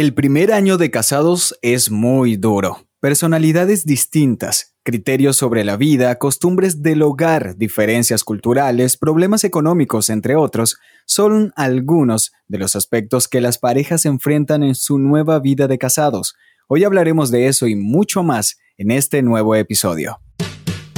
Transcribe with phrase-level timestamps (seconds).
[0.00, 2.86] El primer año de casados es muy duro.
[3.00, 10.78] Personalidades distintas, criterios sobre la vida, costumbres del hogar, diferencias culturales, problemas económicos, entre otros,
[11.04, 16.34] son algunos de los aspectos que las parejas enfrentan en su nueva vida de casados.
[16.66, 20.18] Hoy hablaremos de eso y mucho más en este nuevo episodio.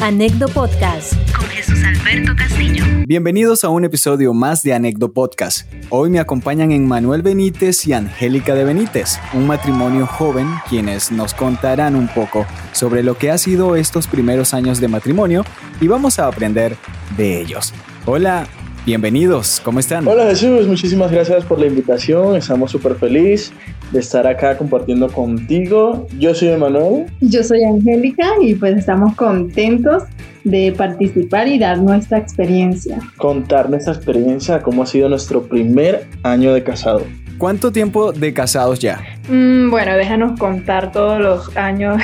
[0.02, 2.84] Anecdo Podcast con Jesús Alberto Castillo.
[3.06, 5.72] Bienvenidos a un episodio más de Anecdo Podcast.
[5.90, 11.94] Hoy me acompañan Emmanuel Benítez y Angélica de Benítez, un matrimonio joven quienes nos contarán
[11.94, 15.44] un poco sobre lo que ha sido estos primeros años de matrimonio
[15.80, 16.76] y vamos a aprender
[17.16, 17.72] de ellos.
[18.04, 18.48] Hola,
[18.84, 20.06] bienvenidos, ¿cómo están?
[20.08, 23.52] Hola Jesús, muchísimas gracias por la invitación, estamos súper felices
[23.92, 26.06] de estar acá compartiendo contigo.
[26.18, 27.06] Yo soy Emanuel.
[27.20, 30.04] Yo soy Angélica y pues estamos contentos
[30.44, 32.98] de participar y dar nuestra experiencia.
[33.18, 37.02] Contar nuestra experiencia, cómo ha sido nuestro primer año de casado.
[37.42, 39.00] ¿Cuánto tiempo de casados ya?
[39.28, 42.00] Mm, bueno, déjanos contar todos los años.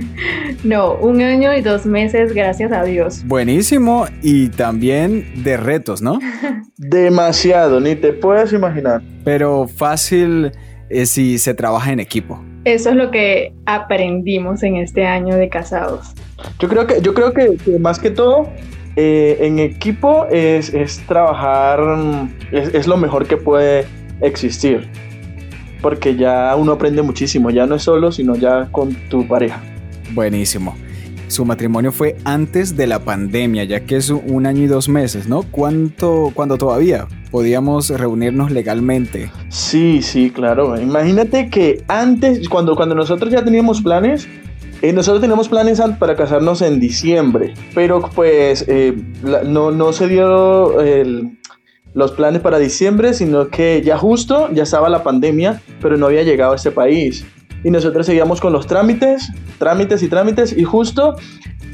[0.64, 3.24] no, un año y dos meses, gracias a Dios.
[3.24, 6.18] Buenísimo y también de retos, ¿no?
[6.78, 9.02] Demasiado, ni te puedes imaginar.
[9.22, 10.50] Pero fácil
[10.90, 12.42] es si se trabaja en equipo.
[12.64, 16.12] Eso es lo que aprendimos en este año de casados.
[16.58, 18.48] Yo creo que, yo creo que, más que todo,
[18.96, 20.72] eh, en equipo es,
[21.06, 21.78] trabajar,
[22.50, 23.86] es, es, lo mejor que puede
[24.22, 24.88] existir.
[25.80, 29.60] Porque ya uno aprende muchísimo, ya no es solo, sino ya con tu pareja.
[30.14, 30.74] Buenísimo.
[31.32, 35.28] Su matrimonio fue antes de la pandemia, ya que es un año y dos meses,
[35.28, 35.44] ¿no?
[35.44, 39.30] ¿Cuánto, cuando todavía podíamos reunirnos legalmente?
[39.48, 40.78] Sí, sí, claro.
[40.78, 44.28] Imagínate que antes, cuando, cuando nosotros ya teníamos planes,
[44.82, 48.94] eh, nosotros teníamos planes para casarnos en diciembre, pero pues eh,
[49.46, 50.80] no, no se dio
[51.94, 56.22] los planes para diciembre, sino que ya justo, ya estaba la pandemia, pero no había
[56.22, 57.24] llegado a este país
[57.64, 61.16] y nosotros seguíamos con los trámites, trámites y trámites y justo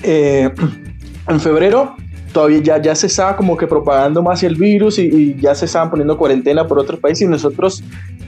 [0.03, 0.51] eh,
[1.29, 1.97] en febrero
[2.33, 5.91] todavía ya, ya se estaba como que propagando más el virus y, ya se estaban
[5.91, 7.83] poniendo cuarentena por otros países y nosotros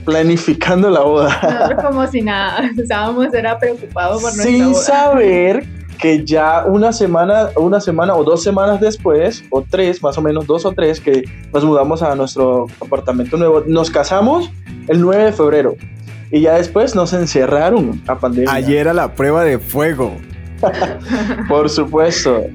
[0.05, 1.39] planificando la boda.
[1.43, 5.65] Nosotros como si nada, estábamos era preocupados por nuestra Sin saber
[6.01, 10.47] que ya una semana, una semana o dos semanas después, o tres, más o menos
[10.47, 11.23] dos o tres, que
[11.53, 14.49] nos mudamos a nuestro apartamento nuevo, nos casamos
[14.87, 15.75] el 9 de febrero.
[16.31, 18.51] Y ya después nos encerraron a pandemia.
[18.51, 20.15] Ayer era la prueba de fuego.
[21.47, 22.45] Por supuesto.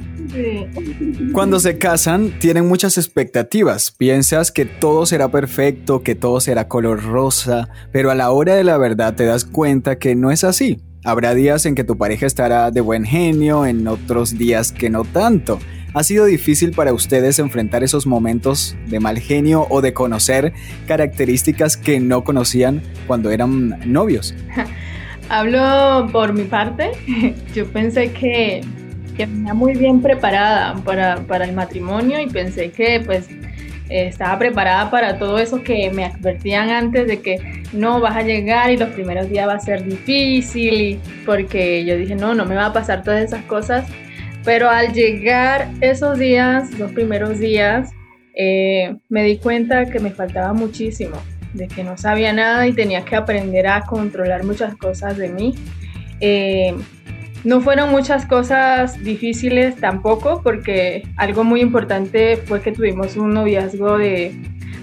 [1.33, 3.93] Cuando se casan, tienen muchas expectativas.
[3.93, 8.65] Piensas que todo será perfecto, que todo será color rosa, pero a la hora de
[8.65, 10.81] la verdad te das cuenta que no es así.
[11.07, 15.05] Habrá días en que tu pareja estará de buen genio, en otros días que no
[15.05, 15.61] tanto.
[15.95, 20.53] ¿Ha sido difícil para ustedes enfrentar esos momentos de mal genio o de conocer
[20.89, 24.35] características que no conocían cuando eran novios?
[25.29, 26.91] Hablo por mi parte.
[27.55, 28.63] Yo pensé que,
[29.17, 33.29] que venía muy bien preparada para, para el matrimonio y pensé que pues
[33.89, 38.71] estaba preparada para todo eso que me advertían antes de que no vas a llegar
[38.71, 42.67] y los primeros días va a ser difícil porque yo dije no, no me va
[42.67, 43.87] a pasar todas esas cosas
[44.47, 47.91] pero al llegar esos días, los primeros días,
[48.33, 51.17] eh, me di cuenta que me faltaba muchísimo,
[51.53, 55.57] de que no sabía nada y tenía que aprender a controlar muchas cosas de mí.
[56.21, 56.77] Eh,
[57.47, 63.99] no fueron muchas cosas difíciles tampoco, porque algo muy importante fue que tuvimos un noviazgo
[63.99, 64.35] de,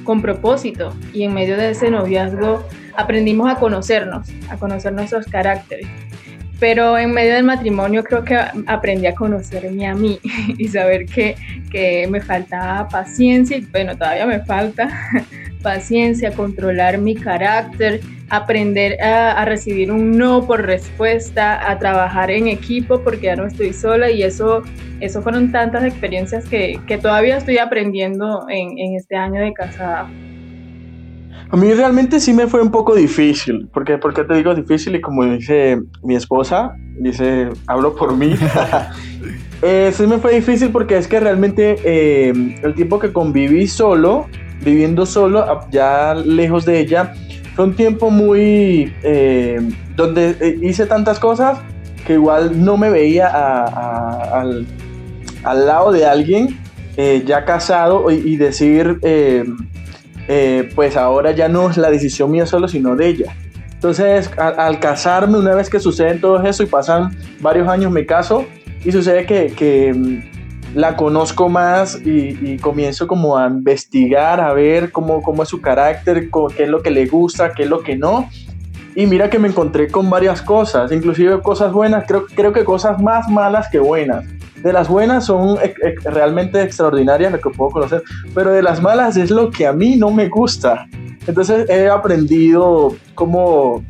[0.06, 2.66] con propósito y en medio de ese noviazgo
[2.96, 5.88] aprendimos a conocernos, a conocer nuestros caracteres.
[6.58, 8.38] Pero en medio del matrimonio creo que
[8.68, 10.22] aprendí a conocerme a mí
[10.58, 11.36] y saber que,
[11.70, 14.88] que me faltaba paciencia, y bueno, todavía me falta
[15.64, 23.02] paciencia, controlar mi carácter, aprender a, recibir un no por respuesta, a trabajar en equipo
[23.02, 24.62] porque ya no estoy sola y eso,
[25.00, 30.08] eso fueron tantas experiencias que, que todavía estoy aprendiendo en, en este año de casada.
[31.54, 34.96] A mí realmente sí me fue un poco difícil, porque ¿por qué te digo difícil?
[34.96, 38.34] Y como dice mi esposa, dice, hablo por mí.
[39.62, 42.34] eh, sí me fue difícil porque es que realmente eh,
[42.64, 44.26] el tiempo que conviví solo,
[44.64, 47.14] viviendo solo, ya lejos de ella,
[47.56, 48.94] fue un tiempo muy...
[49.04, 49.62] Eh,
[49.96, 51.60] donde eh, hice tantas cosas
[52.06, 54.66] que igual no me veía al,
[55.44, 56.60] al, lado de alguien
[57.26, 59.00] ya casado y, decir
[60.28, 63.36] eh, pues ahora ya no es la decisión mía solo, sino de ella.
[63.74, 68.46] Entonces, al, casarme, una vez que sucede todo eso y pasan varios años, me caso
[68.86, 70.24] y sucede que,
[70.74, 76.30] la conozco más y, comienzo como a investigar, a ver cómo, cómo es su carácter,
[76.56, 78.30] qué es lo que le gusta, qué es lo que no.
[78.96, 83.02] Y mira que me encontré con varias cosas, inclusive cosas buenas, creo, creo que cosas
[83.02, 84.26] más malas que buenas.
[84.62, 85.58] De las buenas son
[86.06, 88.04] realmente extraordinarias, lo que puedo conocer,
[88.34, 90.88] pero de las malas es lo que a mí no me gusta.
[91.28, 93.84] Entonces he aprendido cómo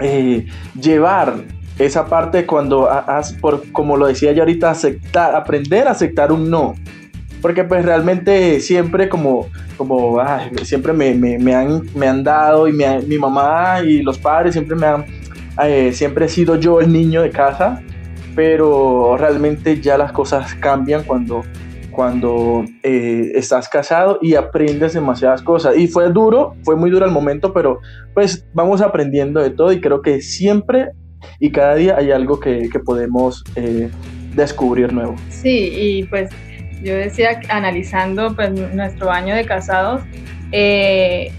[0.00, 0.46] eh,
[0.80, 1.34] llevar
[1.80, 2.88] esa parte cuando,
[3.40, 6.74] por, como lo decía yo ahorita, aceptar, aprender a aceptar un no.
[7.40, 9.48] Porque pues realmente siempre como,
[9.78, 10.20] como
[10.62, 14.76] siempre me, me, me, han, me han dado y mi mamá y los padres siempre
[14.76, 15.06] me han,
[15.64, 17.82] eh, siempre he sido yo el niño de casa,
[18.36, 21.42] pero realmente ya las cosas cambian cuando,
[21.90, 25.78] cuando eh, estás casado y aprendes demasiadas cosas.
[25.78, 27.80] Y fue duro, fue muy duro el momento, pero
[28.12, 30.90] pues vamos aprendiendo de todo y creo que siempre
[31.38, 33.90] y cada día hay algo que, que podemos eh,
[34.34, 35.16] descubrir nuevo.
[35.30, 36.30] Sí, y pues
[36.82, 40.02] yo decía, analizando pues, nuestro año de casados,
[40.52, 41.30] eh,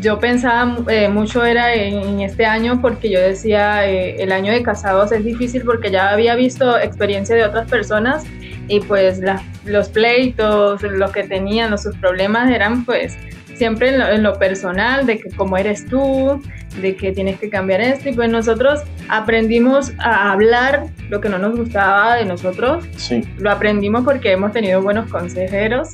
[0.00, 4.62] yo pensaba eh, mucho era en, este año porque yo decía, eh, el año de
[4.62, 8.24] casados es difícil porque ya había visto experiencia de otras personas
[8.68, 9.20] y pues
[9.64, 13.16] los pleitos, lo que tenían, los, sus problemas eran pues
[13.54, 16.40] siempre en lo, personal, de que cómo eres tú,
[16.80, 18.08] de que tienes que cambiar esto.
[18.08, 22.84] Y pues nosotros aprendimos a hablar lo que no nos gustaba de nosotros.
[22.96, 23.22] Sí.
[23.38, 25.90] Lo aprendimos porque hemos tenido buenos consejeros.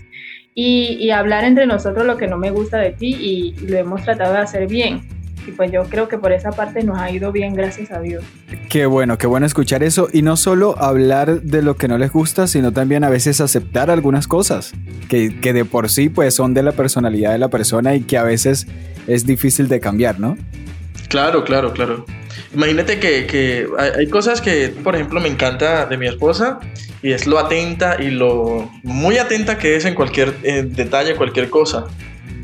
[0.59, 4.03] Y, y hablar entre nosotros lo que no me gusta de ti y lo hemos
[4.03, 5.03] tratado de hacer bien.
[5.47, 8.25] Y pues yo creo que por esa parte nos ha ido bien, gracias a Dios.
[8.69, 10.09] Qué bueno, qué bueno escuchar eso.
[10.13, 13.91] Y no solo hablar de lo que no les gusta, sino también a veces aceptar
[13.91, 14.73] algunas cosas
[15.09, 18.19] que, que de por sí pues son de la personalidad de la persona y que
[18.19, 18.67] a veces
[19.07, 20.37] es difícil de cambiar, ¿no?
[21.09, 22.05] Claro, claro, claro.
[22.55, 23.67] Imagínate que, que,
[23.97, 26.61] hay cosas que, por ejemplo, me encanta de mi esposa
[27.03, 31.87] y es lo atenta y lo muy atenta que es en cualquier detalle, cualquier cosa.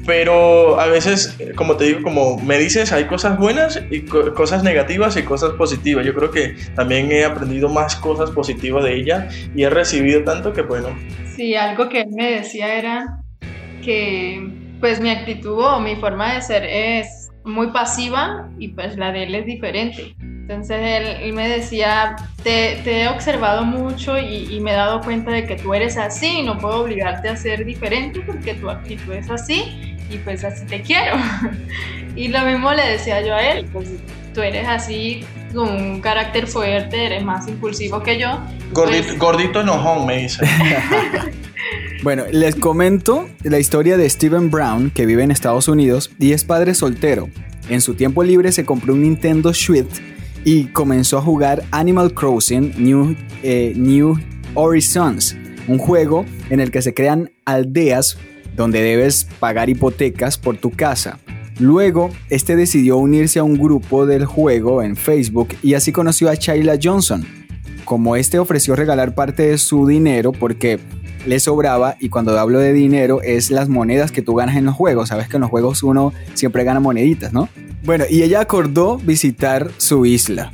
[0.04, 5.16] Pero a veces, como te digo, como me dices, hay cosas buenas y cosas negativas
[5.16, 6.04] y cosas positivas.
[6.04, 10.52] Yo creo que también he aprendido más cosas positivas de ella y he recibido tanto
[10.52, 10.88] que bueno.
[11.36, 13.22] Sí, algo que él me decía era
[13.84, 14.48] que
[14.80, 19.24] pues mi actitud o mi forma de ser es muy pasiva y pues la de
[19.24, 20.14] él es diferente.
[20.20, 25.46] Entonces él, me decía, te, he observado mucho y, y, me he dado cuenta de
[25.46, 29.30] que tú eres así y no puedo obligarte a ser diferente porque tu actitud es
[29.30, 31.16] así y pues así te quiero.
[32.16, 33.90] y lo mismo le decía yo a él, pues
[34.34, 35.24] tú eres así
[35.54, 38.40] con un carácter fuerte, eres más impulsivo que yo.
[38.72, 40.44] Gordito, pues gordito enojón, me dice.
[42.02, 46.44] bueno, les comento la historia de Steven Brown, que vive en Estados Unidos y es
[46.44, 47.28] padre soltero.
[47.68, 50.02] En su tiempo libre se compró un Nintendo Switch
[50.44, 53.14] y comenzó a jugar Animal Crossing New,
[53.44, 54.18] eh, New
[54.54, 55.36] Horizons,
[55.68, 58.16] un juego en el que se crean aldeas
[58.56, 61.20] donde debes pagar hipotecas por tu casa.
[61.60, 66.36] Luego, este decidió unirse a un grupo del juego en Facebook y así conoció a
[66.36, 67.24] Chayla Johnson.
[67.84, 70.80] Como este ofreció regalar parte de su dinero porque
[71.26, 74.74] le sobraba y cuando hablo de dinero es las monedas que tú ganas en los
[74.74, 75.08] juegos.
[75.08, 77.48] Sabes que en los juegos uno siempre gana moneditas, ¿no?
[77.84, 80.52] Bueno, y ella acordó visitar su isla.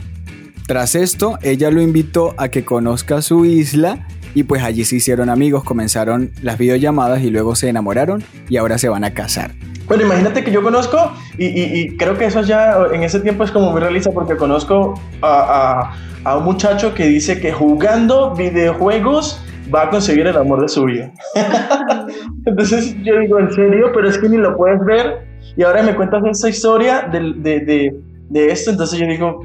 [0.67, 5.31] Tras esto, ella lo invitó a que conozca su isla y pues allí se hicieron
[5.31, 9.53] amigos, comenzaron las videollamadas y luego se enamoraron y ahora se van a casar.
[9.87, 10.99] Bueno, imagínate que yo conozco,
[11.39, 15.95] y, creo que eso ya en ese tiempo es como muy realista porque conozco a,
[16.25, 19.43] a, un muchacho que dice que jugando videojuegos
[19.75, 21.11] va a conseguir el amor de su vida.
[22.47, 23.91] Entonces yo digo, ¿en serio?
[23.93, 25.27] Pero es que ni lo puedes ver.
[25.57, 29.45] Y ahora me cuentas esa historia de, de, de, de esto, entonces yo digo,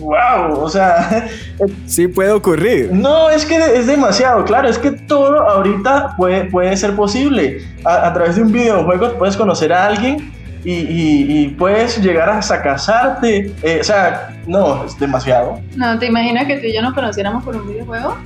[0.00, 1.28] wow, o sea...
[1.86, 2.90] Sí puede ocurrir.
[2.92, 7.58] No, es que es demasiado, claro, es que todo ahorita puede, puede ser posible.
[7.84, 10.32] A, a través de un videojuego puedes conocer a alguien
[10.64, 13.52] y, puedes llegar hasta casarte.
[13.62, 15.60] Eh, o sea, no, es demasiado.
[15.76, 18.16] No, ¿te imaginas que tú y yo nos conociéramos por un videojuego?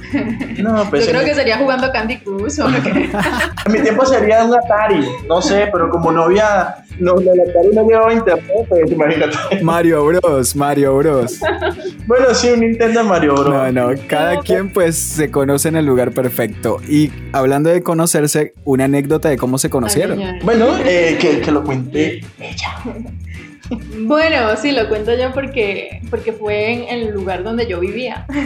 [0.58, 1.06] No, pues.
[1.06, 2.68] Yo creo que sería jugando Candy Crush o
[3.66, 6.83] En mi tiempo sería un Atari, no sé, pero como no había.
[6.98, 9.62] No, el Atari no llevaba internet, pues imagínate.
[9.62, 11.40] Mario Bros, Mario Bros.
[12.06, 13.48] bueno, sí, un Nintendo Mario Bros.
[13.48, 16.78] No, no, cada quien pues se conoce en el lugar perfecto.
[16.88, 20.20] Y hablando de conocerse, una anécdota de cómo se conocieron.
[20.42, 22.82] bueno, eh, que, que lo cuente ella.
[24.00, 28.26] Bueno, sí, lo cuento yo porque, porque fue en el lugar donde yo vivía.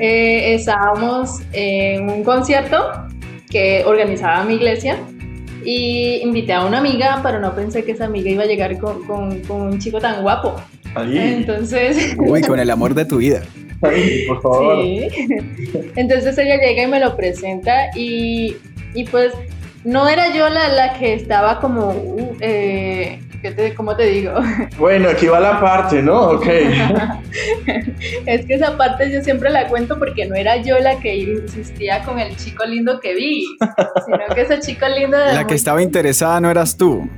[0.00, 3.06] Eh, estábamos en un concierto
[3.48, 4.98] que organizaba mi iglesia
[5.64, 9.42] y invité a una amiga, pero no pensé que esa amiga iba a llegar con,
[9.48, 10.56] un chico tan guapo.
[10.96, 12.16] Entonces...
[12.18, 13.42] Uy, con el amor de tu vida.
[13.80, 14.82] por favor.
[14.82, 15.08] Sí.
[15.96, 18.56] Entonces ella llega y me lo presenta y,
[18.94, 19.32] y pues
[19.84, 21.90] no era yo la, la que estaba como...
[21.90, 24.32] Uh, eh, ¿qué te, ¿cómo te digo?
[24.78, 26.30] Bueno, aquí va la parte, ¿no?
[26.30, 26.46] Ok.
[28.26, 32.02] es que esa parte yo siempre la cuento porque no era yo la que insistía
[32.04, 33.46] con el chico lindo que vi,
[34.06, 35.18] sino que ese chico lindo...
[35.18, 37.08] La que estaba interesada no eras tú.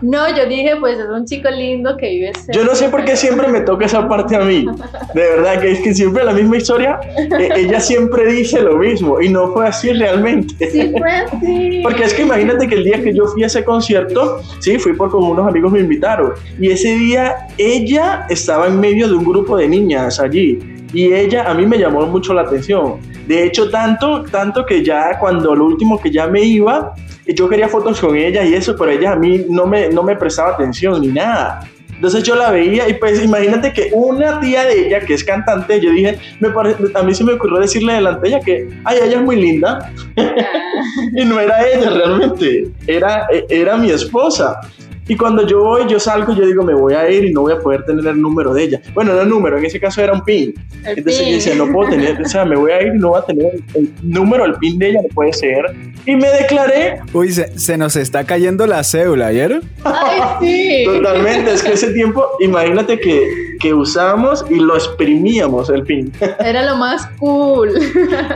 [0.00, 2.32] No, yo dije, pues es un chico lindo que vive.
[2.52, 4.66] Yo no sé por qué siempre me toca esa parte a mí.
[5.14, 9.20] De verdad, que es que siempre la misma historia, eh, ella siempre dice lo mismo
[9.20, 10.70] y no fue así realmente.
[10.70, 11.80] Sí, fue así.
[11.82, 14.94] Porque es que imagínate que el día que yo fui a ese concierto, sí, fui
[14.94, 19.56] porque unos amigos me invitaron y ese día ella estaba en medio de un grupo
[19.56, 20.58] de niñas allí
[20.92, 23.00] y ella a mí me llamó mucho la atención.
[23.26, 26.94] De hecho, tanto, tanto que ya cuando lo último que ya me iba,
[27.26, 30.16] yo quería fotos con ella y eso, pero ella a mí no me, no me
[30.16, 31.68] prestaba atención ni nada.
[31.94, 35.80] Entonces yo la veía y pues imagínate que una tía de ella, que es cantante,
[35.80, 36.48] yo dije, me
[36.94, 39.92] a mí se me ocurrió decirle delante de ella que, ay, ella es muy linda.
[41.16, 44.60] y no era ella realmente, era, era mi esposa.
[45.06, 47.52] Y cuando yo voy, yo salgo, yo digo, me voy a ir y no voy
[47.52, 48.80] a poder tener el número de ella.
[48.94, 50.54] Bueno, no el número, en ese caso era un pin.
[50.84, 53.20] Entonces yo decía, no puedo tener, o sea, me voy a ir y no voy
[53.20, 55.74] a tener el número, el pin de ella, no puede ser.
[56.06, 57.00] Y me declaré.
[57.12, 59.60] Uy, se, nos está cayendo la cédula, ¿ayer?
[59.84, 60.84] Ay, sí.
[60.86, 66.12] Totalmente, es que ese tiempo, imagínate que, que usábamos y lo exprimíamos el pin.
[66.38, 67.72] Era lo más cool.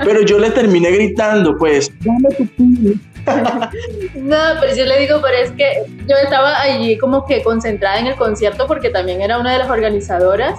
[0.04, 3.00] Pero yo le terminé gritando, pues, dame tu pin
[4.14, 8.06] no, pero yo le digo, pero es que yo estaba allí como que concentrada en
[8.06, 10.58] el concierto porque también era una de las organizadoras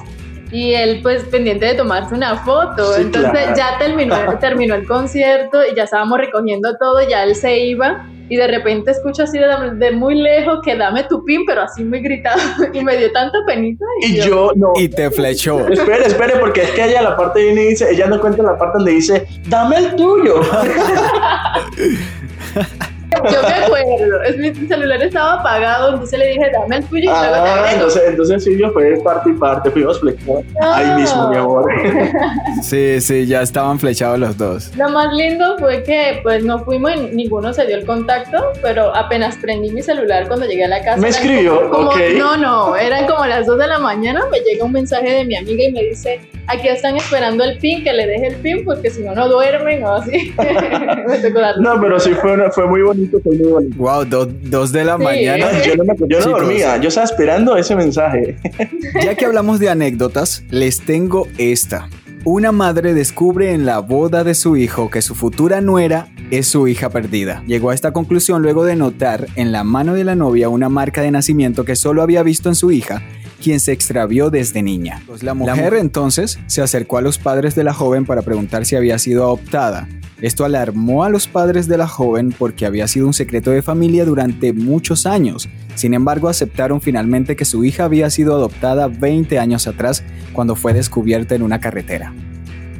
[0.52, 2.98] y él pues pendiente de tomarse una foto.
[2.98, 8.06] Entonces ya terminó, terminó el concierto y ya estábamos recogiendo todo, ya él se iba
[8.30, 12.00] y de repente escucho así de, muy lejos que dame tu pin, pero así muy
[12.00, 12.40] gritado
[12.74, 13.84] y me dio tanta penita.
[14.02, 14.74] Y, yo, no.
[14.76, 15.68] Y te flechó.
[15.68, 18.58] Espere, espere, porque es que ella la parte viene y dice, ella no cuenta la
[18.58, 20.42] parte donde dice, dame el tuyo.
[23.12, 27.12] Yo me acuerdo, es, mi celular estaba apagado, entonces le dije, dame el tuyo.
[27.12, 30.44] ah, entonces, entonces sí, yo fue parte y parte, fuimos flechados.
[30.62, 31.72] Ahí mismo, mi amor.
[32.62, 34.76] Sí, sí, ya estaban flechados los dos.
[34.76, 39.38] Lo más lindo fue que pues no fuimos, ninguno se dio el contacto, pero apenas
[39.38, 40.98] prendí mi celular cuando llegué a la casa.
[40.98, 41.98] Me escribió, como, ok.
[42.18, 45.36] No, no, eran como las 2 de la mañana, me llega un mensaje de mi
[45.36, 48.90] amiga y me dice, aquí están esperando el pin, que le deje el pin, porque
[48.90, 50.34] si no, no duermen o así.
[51.60, 53.20] No, pero sí fue, fue muy bonito
[53.76, 55.48] Wow, dos, de la mañana.
[56.08, 58.38] Yo no, dormía, yo estaba esperando ese mensaje.
[59.04, 61.90] Ya que hablamos de anécdotas, les tengo esta.
[62.26, 66.68] Una madre descubre en la boda de su hijo que su futura nuera es su
[66.68, 67.44] hija perdida.
[67.48, 71.02] Llegó a esta conclusión luego de notar en la mano de la novia una marca
[71.02, 73.04] de nacimiento que solo había visto en su hija,
[73.42, 75.02] quien se extravió desde niña.
[75.08, 78.76] Pues la mujer entonces se acercó a los padres de la joven para preguntar si
[78.76, 79.88] había sido adoptada.
[80.22, 84.04] Esto alarmó a los padres de la joven porque había sido un secreto de familia
[84.04, 85.48] durante muchos años.
[85.76, 90.04] Sin embargo, aceptaron finalmente que su hija había sido adoptada 20 años atrás
[90.34, 92.14] cuando fue descubierta en una carretera.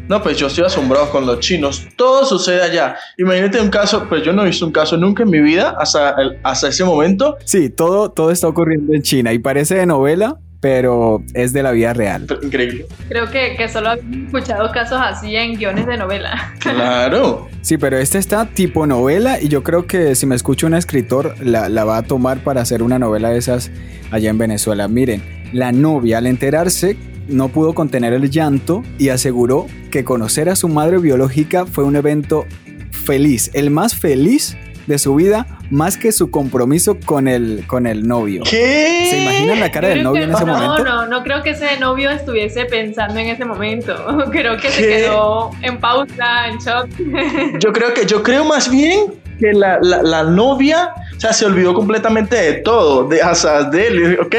[0.10, 1.88] No, pues yo estoy asombrado con los chinos.
[1.96, 2.96] Todo sucede allá.
[3.20, 6.16] Imagínate un caso, pues yo no he visto un caso nunca en mi vida hasta,
[6.42, 7.38] hasta ese momento.
[7.46, 11.72] Sí, todo, todo está ocurriendo en China y parece de novela, pero es de la
[11.72, 12.28] vida real.
[12.42, 12.86] Increíble.
[13.08, 16.54] Creo que, que solo he escuchado casos así en guiones de novela.
[16.60, 17.48] Claro.
[17.62, 21.36] Sí, pero este está tipo novela y yo creo que si me escucha un escritor
[21.44, 23.72] la, la va a tomar para hacer una novela de esas
[24.12, 24.88] allá en Venezuela.
[24.88, 26.98] Miren, la novia al enterarse
[27.28, 31.96] no pudo contener el llanto y aseguró que conocer a su madre biológica fue un
[31.96, 32.46] evento
[32.92, 34.58] feliz, el más feliz
[34.90, 38.42] de su vida más que su compromiso con el, con el novio.
[38.44, 39.08] ¿Qué?
[39.08, 40.84] ¿Se imaginan la cara del novio en ese momento?
[40.84, 43.96] No, no, no creo que ese novio estuviese pensando en ese momento.
[44.32, 46.90] Creo que se quedó en pausa, en shock.
[47.60, 51.46] Yo creo que, yo creo más bien que la, la, la novia, o sea, se
[51.46, 54.20] olvidó completamente de todo, de hasta de él.
[54.20, 54.36] Ok,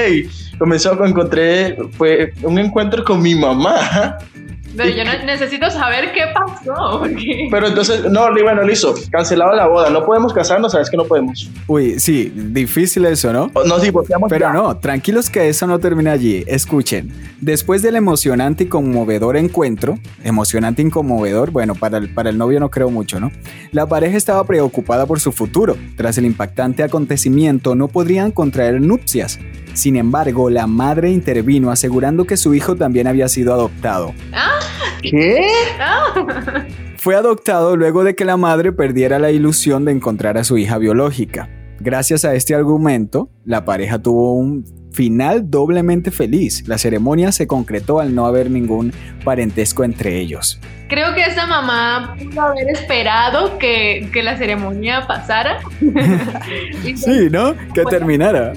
[0.59, 4.19] comenzó, encontré, fue un encuentro con mi mamá
[4.77, 7.03] pero yo necesito saber qué pasó.
[7.51, 11.51] Pero entonces, no, bueno, listo, cancelado la boda, no podemos casarnos, sabes que no podemos.
[11.67, 13.51] Uy, sí, difícil eso, ¿no?
[13.67, 14.29] Nos divorciamos.
[14.31, 16.45] Pero no, tranquilos que eso no termina allí.
[16.47, 22.39] Escuchen, después del emocionante y conmovedor encuentro, emocionante y conmovedor, bueno, para el, para el
[22.39, 23.31] novio no creo mucho, ¿no?
[23.73, 25.77] La pareja estaba preocupada por su futuro.
[25.97, 29.39] Tras el impactante acontecimiento, no podrían contraer nupcias.
[29.75, 34.13] Sin embargo, la madre intervino asegurando que su hijo también había sido adoptado.
[34.33, 34.60] ¿Ah?
[35.03, 35.47] ¿Qué?
[36.97, 40.79] Fue adoptado luego de que la madre perdiera la ilusión de encontrar a su hija
[40.79, 41.49] biológica.
[41.81, 46.67] Gracias a este argumento, la pareja tuvo un final doblemente feliz.
[46.67, 48.93] La ceremonia se concretó al no haber ningún
[49.25, 50.61] parentesco entre ellos.
[50.89, 55.59] Creo que esa mamá pudo haber esperado que, la ceremonia pasara.
[56.97, 57.55] sí, ¿no?
[57.73, 58.55] Que terminara.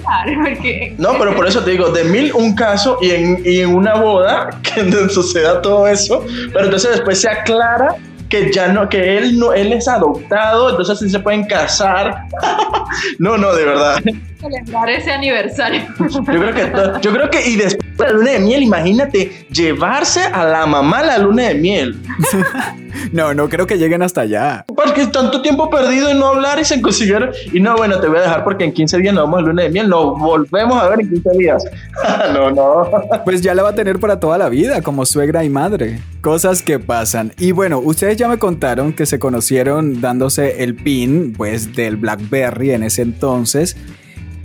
[0.98, 3.94] No, pero por eso te digo, de mil un caso y en, y en una
[3.94, 7.94] boda que suceda todo eso, pero entonces después se aclara
[8.28, 12.24] que ya no, que él no, él es adoptado, entonces sí se pueden casar.
[13.18, 14.02] no, no, de verdad.
[14.40, 15.82] Celebrar ese aniversario.
[15.98, 20.44] yo creo que, yo creo que, y después la luna de miel, imagínate, llevarse a
[20.44, 21.96] la mamá a la luna de miel.
[23.12, 24.64] no, no creo que lleguen hasta allá.
[24.74, 27.30] Porque tanto tiempo perdido y no hablar y se consiguieron.
[27.52, 29.62] Y no, bueno, te voy a dejar porque en 15 días no vamos a luna
[29.62, 31.64] de miel, nos volvemos a ver en 15 días.
[32.32, 32.90] no, no.
[33.24, 36.00] pues ya la va a tener para toda la vida, como suegra y madre.
[36.20, 37.32] Cosas que pasan.
[37.38, 42.72] Y bueno, ustedes ya me contaron que se conocieron dándose el pin, pues, del Blackberry
[42.72, 43.76] en ese entonces.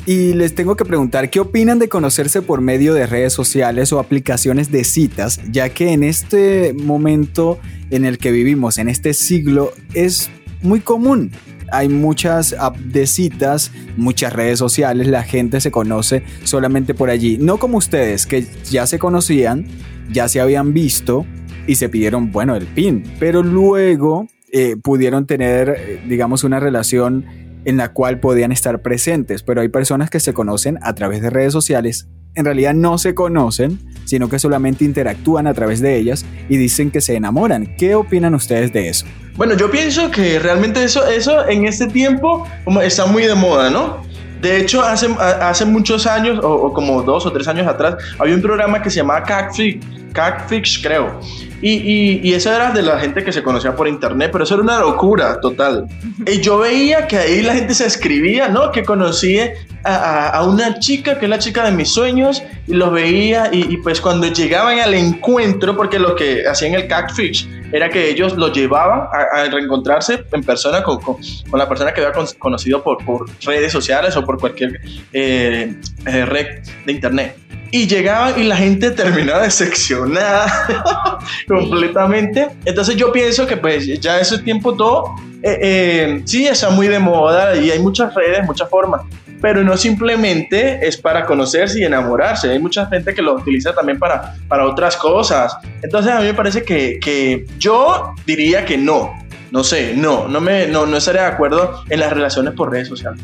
[0.10, 4.00] Y les tengo que preguntar, ¿qué opinan de conocerse por medio de redes sociales o
[4.00, 5.40] aplicaciones de citas?
[5.52, 7.60] Ya que en este momento
[7.92, 10.32] en el que vivimos, en este siglo, es
[10.64, 11.30] muy común.
[11.72, 17.38] Hay muchas apps de citas, muchas redes sociales, la gente se conoce solamente por allí.
[17.38, 19.68] No como ustedes, que ya se conocían,
[20.12, 21.28] ya se habían visto
[21.68, 27.26] y se pidieron, bueno, el pin, pero luego eh, pudieron tener, eh, digamos, una relación
[27.66, 31.30] en la cual podían estar presentes, pero hay personas que se conocen a través de
[31.30, 36.26] redes sociales, en realidad no se conocen, sino que solamente interactúan a través de ellas
[36.48, 37.76] y dicen que se enamoran.
[37.78, 39.06] ¿Qué opinan ustedes de eso?
[39.36, 42.48] Bueno, yo pienso que realmente eso, eso en este tiempo
[42.82, 44.04] está muy de moda, ¿no?
[44.42, 48.42] De hecho, hace, hace muchos años, o, como dos o tres años atrás, había un
[48.42, 49.80] programa que se llamaba Catfish,
[50.14, 51.20] Catfish creo.
[51.62, 54.64] Y, y, eso era de la gente que se conocía por internet, pero eso era
[54.64, 55.88] una locura total.
[56.26, 58.72] Y yo veía que ahí la gente se escribía, ¿no?
[58.72, 59.40] Que conocí
[59.84, 63.74] a, a, una chica que es la chica de mis sueños y los veía y,
[63.74, 68.36] y, pues cuando llegaban al encuentro, porque lo que hacían el catfish era que ellos
[68.36, 71.18] lo llevaban a, reencontrarse en persona con, con,
[71.54, 74.80] la persona que había conocido por, por redes sociales o por cualquier
[75.14, 75.74] eh,
[76.06, 77.38] eh, red de internet.
[77.72, 82.48] Y llegaban y la gente terminaba decepcionada completamente.
[82.66, 87.00] Entonces yo pienso que pues ya ese tiempo todo, eh, eh, sí, está muy de
[87.00, 89.02] moda y hay muchas redes, muchas formas,
[89.42, 92.52] pero no simplemente es para conocerse y enamorarse.
[92.52, 95.58] Hay mucha gente que lo utiliza también para, para otras cosas.
[95.82, 99.14] Entonces a mí me parece que, que yo diría que no.
[99.52, 102.88] No sé, no, no, me, no, no estaría de acuerdo en las relaciones por redes
[102.88, 103.20] sociales.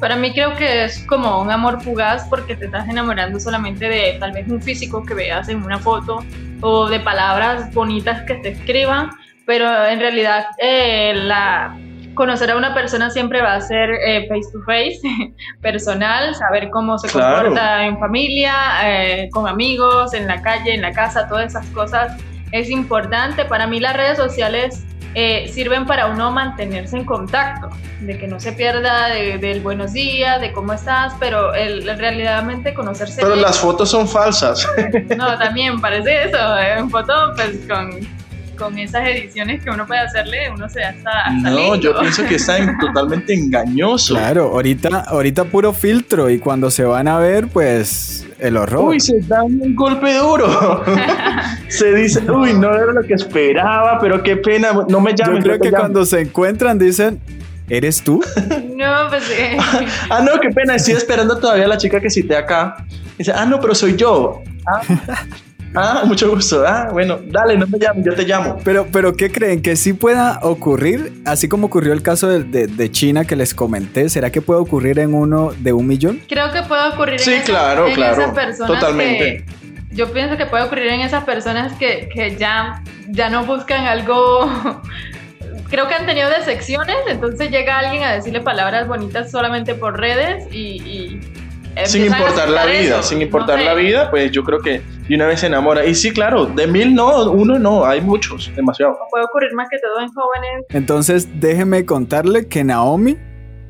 [0.00, 4.16] Para mí creo que es como un amor fugaz porque te estás enamorando solamente de
[4.18, 6.24] tal vez un físico que veas en una foto
[6.60, 9.10] o de palabras bonitas que te escriban,
[9.44, 11.76] pero en realidad eh, la,
[12.16, 15.00] conocer a una persona siempre va a ser eh, face to face,
[15.62, 20.90] personal, saber cómo se comporta en familia, eh, con amigos, en la calle, en la
[20.90, 22.16] casa, todas esas cosas
[22.50, 23.44] es importante.
[23.44, 24.84] Para mí las redes sociales
[25.18, 30.42] eh, sirven para uno mantenerse en contacto, de que no se pierda del buenos días,
[30.42, 33.22] de cómo estás, pero el, realmente conocerse.
[33.22, 34.68] Pero las fotos son falsas.
[35.16, 36.58] No, también parece eso.
[36.58, 37.98] En eh, foto, pues con,
[38.56, 41.30] con esas ediciones que uno puede hacerle, uno se da hasta.
[41.30, 44.14] no, yo pienso que está totalmente engañoso.
[44.14, 48.88] Claro, ahorita, ahorita puro filtro y cuando se van a ver, pues el horror.
[48.88, 50.84] Uy, se dan un golpe duro.
[51.68, 55.36] se dice, uy, no era lo que esperaba, pero qué pena, no me llamen.
[55.36, 57.20] Yo creo que cuando se encuentran dicen,
[57.68, 58.22] ¿eres tú?
[58.76, 59.30] no, pues.
[59.30, 59.56] Eh.
[60.10, 62.76] ah, no, qué pena, estoy esperando todavía a la chica que cité acá.
[63.18, 64.42] Dice, ah, no, pero soy yo.
[64.66, 64.82] Ah.
[65.74, 66.64] Ah, mucho gusto.
[66.66, 68.58] Ah, bueno, dale, no me llames, yo te llamo.
[68.64, 69.62] Pero, pero ¿qué creen?
[69.62, 71.12] ¿Que sí pueda ocurrir?
[71.24, 75.12] Así como ocurrió el caso de, China que les comenté, ¿será que puede ocurrir en
[75.12, 76.20] uno de un millón?
[76.28, 78.72] Creo que puede ocurrir sí, en, claro, claro, esas personas.
[78.72, 79.44] Totalmente.
[79.90, 84.50] yo pienso que puede ocurrir en esas personas que, ya, ya no buscan algo
[85.68, 90.46] creo que han tenido decepciones, entonces llega alguien a decirle palabras bonitas solamente por redes
[90.52, 91.20] y,
[91.84, 95.40] sin importar la vida, sin importar la vida, pues yo creo que de una vez
[95.40, 95.84] se enamora.
[95.84, 98.98] Y sí, claro, de mil no, uno no, hay muchos, demasiado.
[99.10, 100.66] Puede ocurrir más que todo en jóvenes.
[100.70, 103.16] Entonces, déjeme contarle que Naomi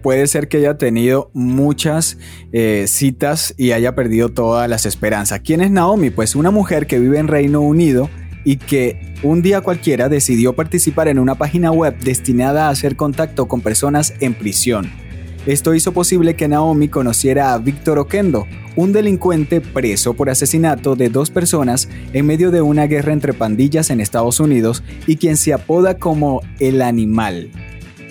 [0.03, 2.19] puede ser que haya tenido muchas
[2.53, 5.41] eh, citas y haya perdido todas las esperanzas.
[5.41, 6.11] ¿Quién es Naomi?
[6.11, 8.09] Pues una mujer que vive en Reino Unido
[8.45, 13.49] y que un día cualquiera decidió participar en una página web destinada a hacer contacto
[13.49, 15.06] con personas en prisión.
[15.47, 21.09] Esto hizo posible que Naomi conociera a Víctor Oquendo, un delincuente preso por asesinato de
[21.09, 25.53] dos personas en medio de una guerra entre pandillas en Estados Unidos y quien se
[25.53, 27.53] apoda como el animal.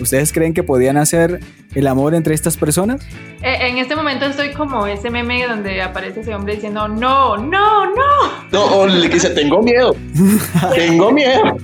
[0.00, 1.40] ¿Ustedes creen que podían hacer
[1.74, 3.06] el amor entre estas personas?
[3.42, 7.84] Eh, en este momento estoy como ese meme donde aparece ese hombre diciendo no, no,
[7.84, 8.46] no.
[8.50, 9.94] No, o le dice, tengo miedo.
[10.74, 11.58] tengo miedo.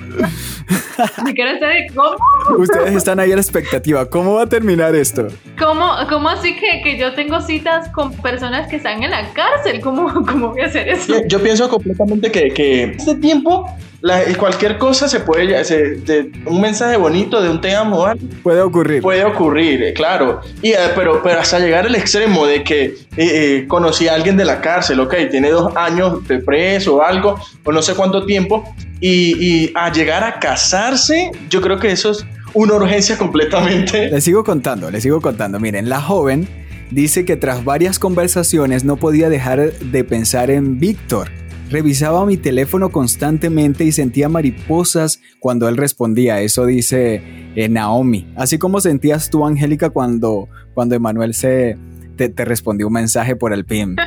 [1.24, 2.16] Ni quiero estar de cómo.
[2.58, 4.08] Ustedes están ahí a la expectativa.
[4.08, 5.28] ¿Cómo va a terminar esto?
[5.58, 9.80] ¿Cómo, cómo así que, que yo tengo citas con personas que están en la cárcel?
[9.80, 11.12] ¿Cómo, cómo voy a hacer eso?
[11.12, 13.66] Yo, yo pienso completamente que, que este tiempo
[14.02, 18.04] la- cualquier cosa se puede, se- de- un mensaje bonito de un te amo,
[18.42, 19.00] Puede ocurrir.
[19.00, 20.40] puede ocurrir, eh, claro.
[20.60, 24.36] Y, eh, pero, pero hasta llegar al extremo de que eh, eh, conocí a alguien
[24.36, 28.26] de la cárcel, ok, tiene dos años de preso o algo, o no sé cuánto
[28.26, 34.08] tiempo, y, y a llegar a casarse, yo creo que eso es una urgencia completamente.
[34.10, 35.58] Les sigo contando, les sigo contando.
[35.58, 36.46] Miren, la joven
[36.90, 41.30] dice que tras varias conversaciones no podía dejar de pensar en Víctor.
[41.72, 46.42] Revisaba mi teléfono constantemente y sentía mariposas cuando él respondía.
[46.42, 47.22] Eso dice
[47.56, 48.30] eh, Naomi.
[48.36, 51.78] Así como sentías tú, Angélica, cuando, cuando Emanuel se,
[52.16, 53.96] te, te respondió un mensaje por el PIM.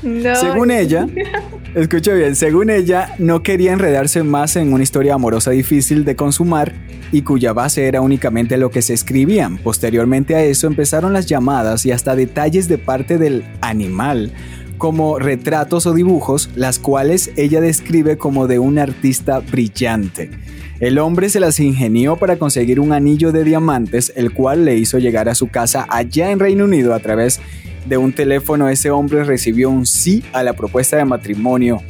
[0.00, 0.36] No.
[0.36, 1.08] Según ella,
[1.74, 6.72] escucha bien, según ella, no quería enredarse más en una historia amorosa difícil de consumar
[7.10, 9.58] y cuya base era únicamente lo que se escribían.
[9.58, 14.32] Posteriormente a eso empezaron las llamadas y hasta detalles de parte del animal,
[14.78, 20.30] como retratos o dibujos, las cuales ella describe como de un artista brillante.
[20.80, 24.98] El hombre se las ingenió para conseguir un anillo de diamantes, el cual le hizo
[24.98, 27.40] llegar a su casa allá en Reino Unido a través
[27.86, 28.68] de un teléfono.
[28.68, 31.82] Ese hombre recibió un sí a la propuesta de matrimonio.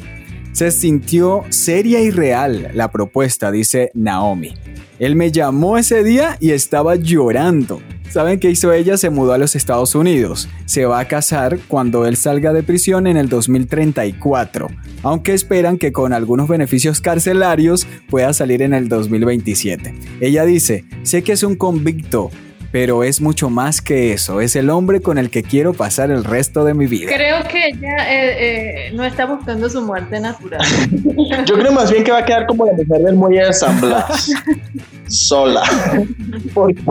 [0.53, 4.55] Se sintió seria y real la propuesta, dice Naomi.
[4.99, 7.81] Él me llamó ese día y estaba llorando.
[8.11, 8.97] ¿Saben qué hizo ella?
[8.97, 10.49] Se mudó a los Estados Unidos.
[10.65, 14.69] Se va a casar cuando él salga de prisión en el 2034,
[15.03, 19.95] aunque esperan que con algunos beneficios carcelarios pueda salir en el 2027.
[20.21, 22.31] Ella dice, sé que es un convicto,
[22.73, 24.41] pero es mucho más que eso.
[24.41, 27.11] Es el hombre con el que quiero pasar el resto de mi vida.
[27.15, 30.61] Creo que ella eh, eh, no está buscando su muerte natural.
[31.47, 33.81] Yo creo más bien que va a quedar como la mujer del muelle de San
[33.81, 34.33] Blas.
[35.09, 35.63] Sola.
[36.55, 36.83] Porque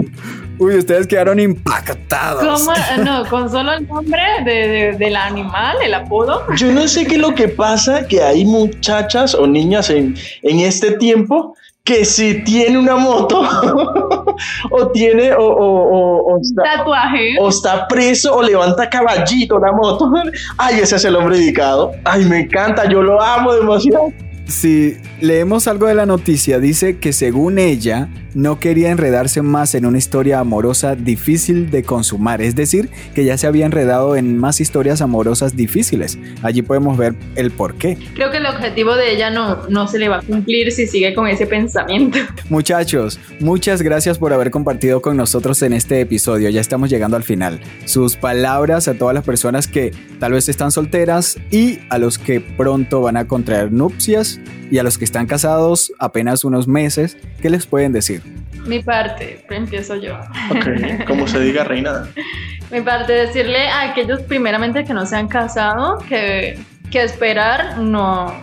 [0.60, 2.44] Uy, ustedes quedaron impactados.
[2.44, 2.74] ¿Cómo?
[3.04, 6.44] No, con solo el nombre de, de- del animal, el apodo.
[6.56, 10.60] Yo no sé qué es lo que pasa, que hay muchachas o niñas en, en
[10.62, 13.42] este tiempo que si tiene una moto
[14.72, 15.84] o tiene o, o-
[16.26, 17.36] o- o está, Tatuaje.
[17.40, 20.12] o está preso o levanta caballito la moto.
[20.58, 21.92] Ay, ese es el hombre dedicado.
[22.04, 24.12] Ay, me encanta, yo lo amo demasiado.
[24.48, 29.86] Si leemos algo de la noticia, dice que según ella no quería enredarse más en
[29.86, 34.62] una historia amorosa difícil de consumar, es decir, que ya se había enredado en más
[34.62, 36.20] historias amorosas difíciles.
[36.44, 37.98] Allí podemos ver el por qué.
[38.14, 41.16] Creo que el objetivo de ella no, no se le va a cumplir si sigue
[41.16, 42.20] con ese pensamiento.
[42.50, 46.50] Muchachos, muchas gracias por haber compartido con nosotros en este episodio.
[46.50, 47.60] Ya estamos llegando al final.
[47.86, 52.40] Sus palabras a todas las personas que tal vez están solteras y a los que
[52.40, 54.37] pronto van a contraer nupcias
[54.70, 58.22] y a los que están casados apenas unos meses, ¿qué les pueden decir?
[58.66, 60.18] Mi parte, empiezo yo.
[60.52, 62.08] Ok, como se diga, reina.
[62.72, 66.60] Mi parte, decirle a aquellos primeramente que no se han casado que,
[66.92, 68.34] que esperar no,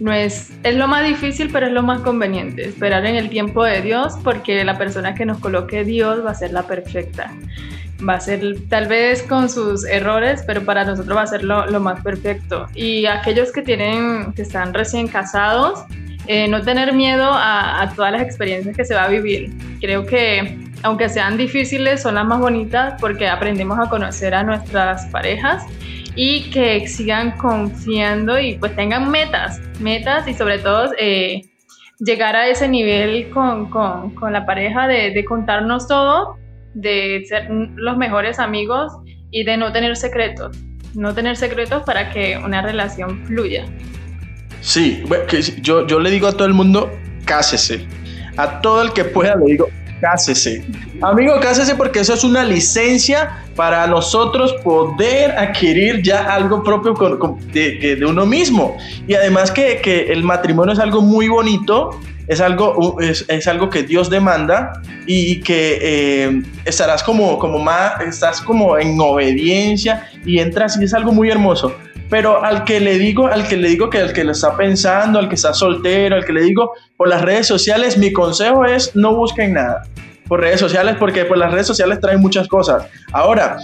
[0.00, 2.64] no es, es lo más difícil, pero es lo más conveniente.
[2.64, 6.34] Esperar en el tiempo de Dios porque la persona que nos coloque Dios va a
[6.34, 7.32] ser la perfecta.
[8.06, 11.66] Va a ser tal vez con sus errores, pero para nosotros va a ser lo,
[11.66, 12.66] lo más perfecto.
[12.74, 15.84] Y aquellos que tienen, que están recién casados,
[16.26, 19.50] eh, no tener miedo a, a todas las experiencias que se va a vivir.
[19.80, 25.06] Creo que aunque sean difíciles, son las más bonitas porque aprendemos a conocer a nuestras
[25.06, 25.64] parejas
[26.14, 31.42] y que sigan confiando y pues tengan metas, metas y sobre todo eh,
[31.98, 36.36] llegar a ese nivel con, con, con la pareja de, de contarnos todo,
[36.74, 38.92] de ser los mejores amigos
[39.30, 40.56] y de no tener secretos,
[40.94, 43.64] no tener secretos para que una relación fluya.
[44.60, 45.02] Sí,
[45.62, 46.90] yo, yo le digo a todo el mundo,
[47.24, 47.86] cásese.
[48.36, 49.68] A todo el que pueda le digo,
[50.00, 50.64] cásese.
[51.02, 57.38] Amigo, cásese porque eso es una licencia para nosotros poder adquirir ya algo propio con-
[57.52, 58.76] de, de uno mismo.
[59.08, 62.00] Y además que, que el matrimonio es algo muy bonito,
[62.32, 68.00] es algo, es, es algo que Dios demanda y, que eh, estarás como, como más,
[68.00, 71.74] estás como en obediencia y entras y es algo muy hermoso.
[72.08, 75.18] Pero al que le digo, al que le digo que al que lo está pensando,
[75.18, 78.94] al que está soltero, al que le digo por las redes sociales, mi consejo es
[78.94, 79.82] no busquen nada
[80.28, 82.86] por redes sociales porque pues las redes sociales traen muchas cosas.
[83.12, 83.58] Ahora,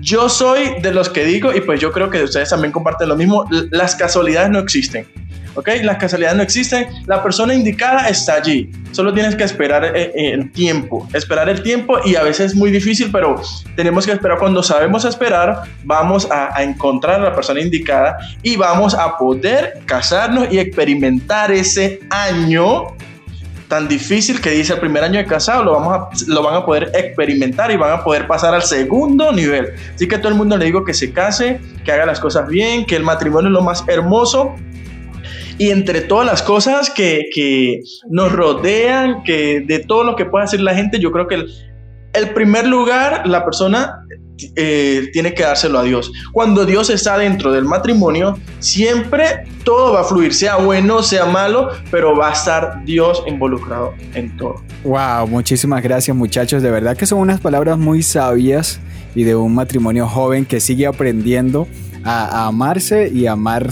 [0.00, 3.16] yo soy de los que digo y pues yo creo que ustedes también comparten lo
[3.16, 5.06] mismo, las casualidades no existen.
[5.54, 5.68] ¿Ok?
[5.82, 10.32] Las casualidades no existen, la persona indicada está allí, solo tienes que esperar eh, eh,
[10.32, 13.40] el tiempo, esperar el tiempo y a veces es muy difícil, pero
[13.76, 18.56] tenemos que esperar, cuando sabemos esperar, vamos a, a encontrar a la persona indicada y
[18.56, 22.96] vamos a poder casarnos y experimentar ese año
[23.68, 26.64] tan difícil que dice el primer año de casado, lo, vamos a, lo van a
[26.64, 29.74] poder experimentar y van a poder pasar al segundo nivel.
[29.94, 32.48] Así que a todo el mundo le digo que se case, que haga las cosas
[32.48, 34.56] bien, que el matrimonio es lo más hermoso.
[35.58, 40.44] Y entre todas las cosas que, que nos rodean, que de todo lo que puede
[40.44, 41.46] hacer la gente, yo creo que
[42.12, 44.04] el, primer lugar, la persona
[44.54, 46.12] eh, tiene que dárselo a Dios.
[46.32, 51.70] Cuando Dios está dentro del matrimonio, siempre todo va a fluir, sea bueno, sea malo,
[51.90, 54.62] pero va a estar Dios involucrado en todo.
[54.84, 58.80] Wow, muchísimas gracias muchachos, de verdad que son unas palabras muy sabias
[59.16, 61.66] y de un matrimonio joven que sigue aprendiendo
[62.04, 63.70] a, a amarse y amar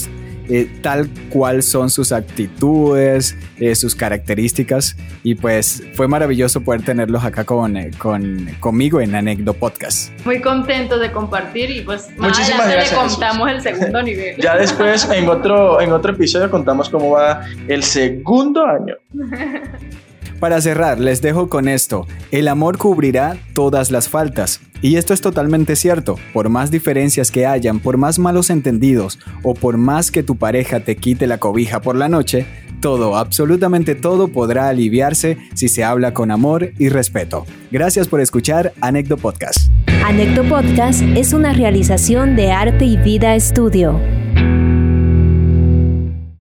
[0.48, 4.96] eh, tal cual son sus actitudes, eh, sus características.
[5.22, 10.10] Y pues fue maravilloso poder tenerlos acá con, eh, con, conmigo en Anecdo Podcast.
[10.24, 14.36] Muy contentos de compartir y pues más Muchísimas adelante le contamos el segundo nivel.
[14.40, 18.94] Ya después en otro, en otro episodio contamos cómo va el segundo año.
[20.40, 22.06] Para cerrar, les dejo con esto.
[22.30, 24.60] El amor cubrirá todas las faltas.
[24.82, 26.16] Y esto es totalmente cierto.
[26.34, 30.80] Por más diferencias que hayan, por más malos entendidos o por más que tu pareja
[30.80, 32.46] te quite la cobija por la noche,
[32.80, 37.46] todo, absolutamente todo podrá aliviarse si se habla con amor y respeto.
[37.70, 39.70] Gracias por escuchar Anecdo Podcast.
[40.04, 43.98] Anecdo Podcast es una realización de Arte y Vida Estudio.